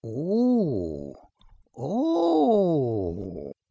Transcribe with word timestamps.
"Oh! 0.03 1.13
oh!" 1.77 3.53